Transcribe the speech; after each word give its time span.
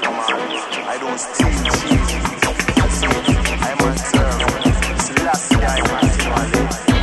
I 0.00 0.96
don't 1.00 1.18
steal. 1.18 1.48
I 3.60 3.74
must 3.80 4.04
serve. 4.12 5.24
Last 5.24 5.50
time 5.50 5.62
I 5.64 6.97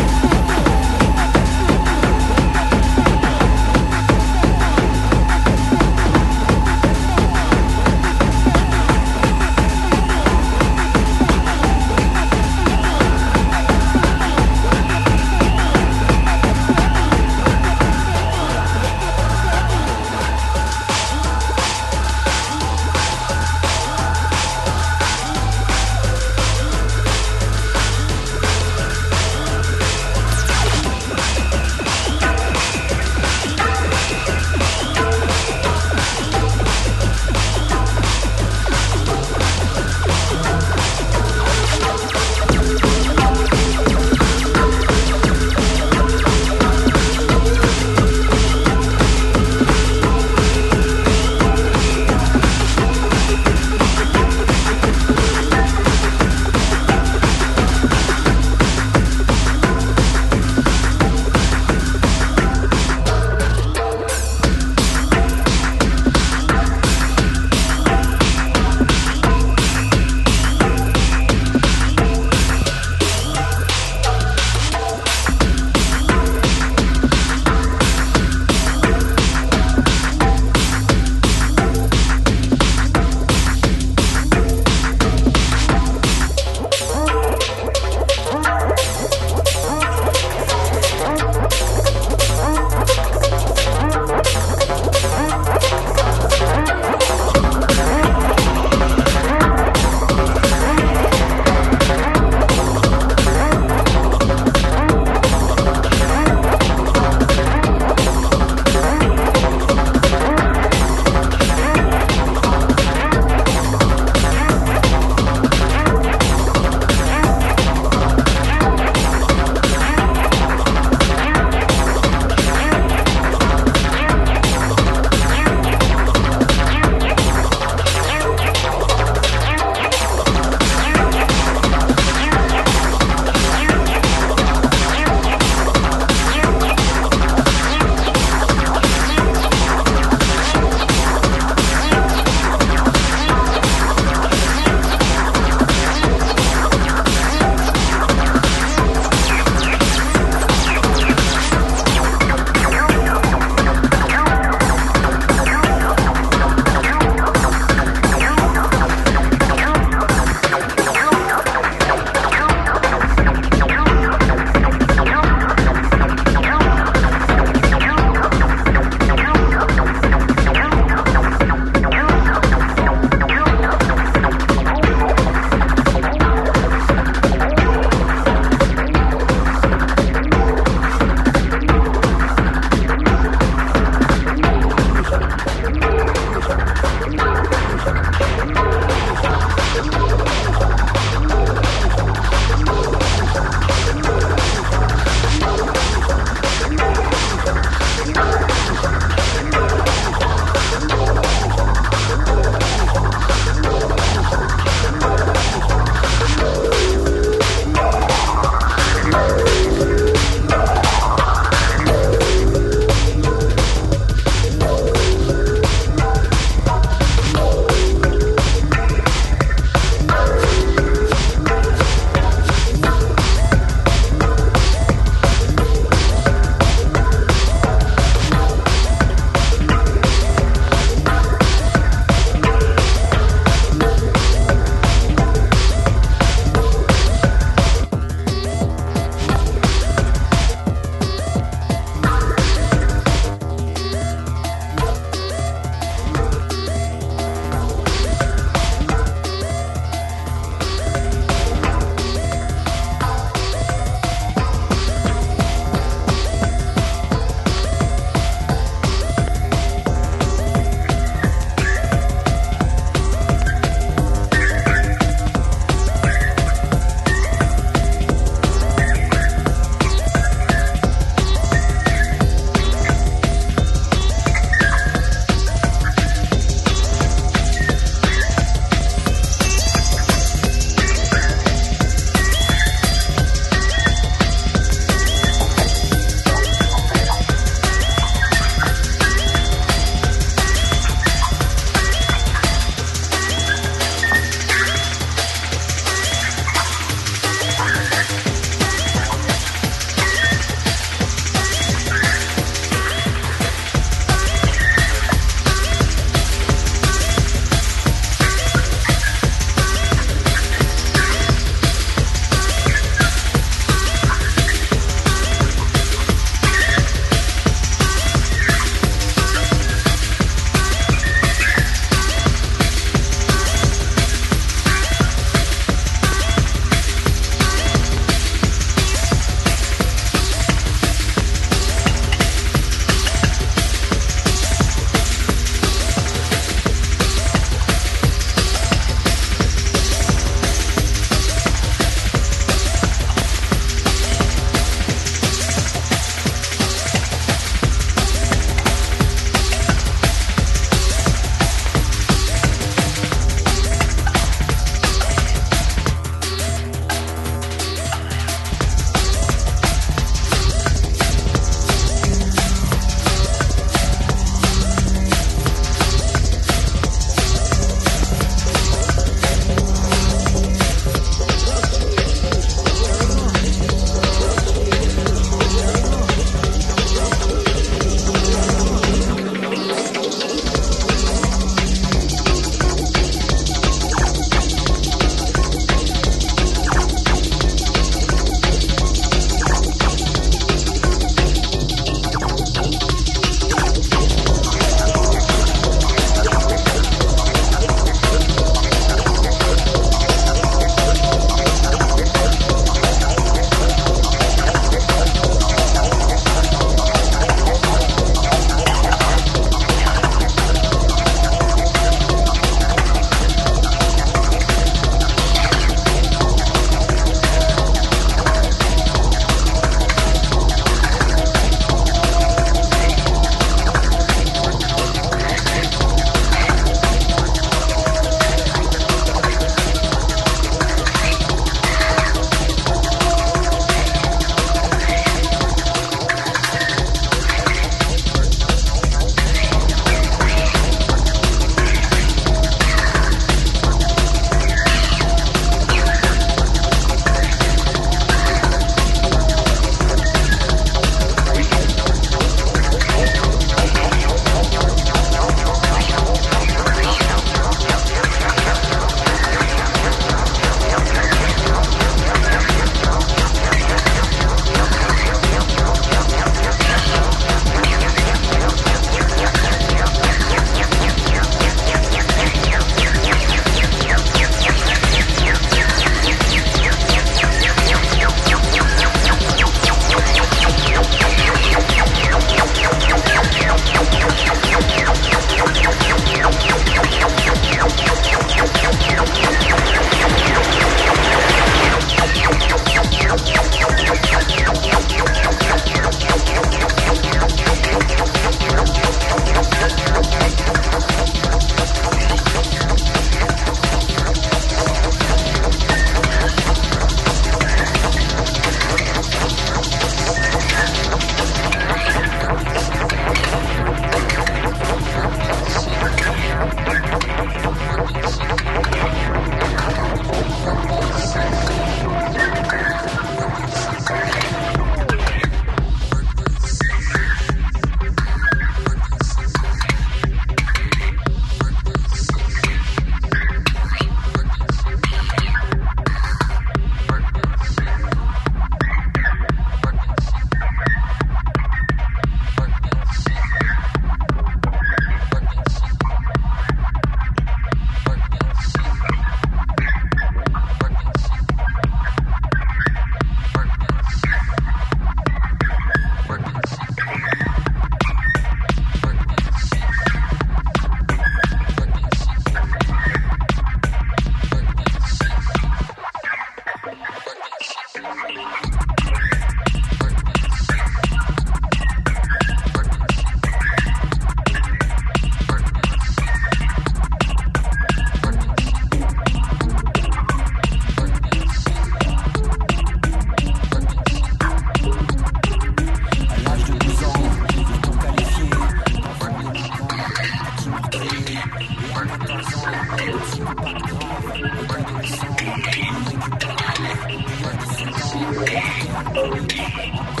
Fight! 599.61 600.00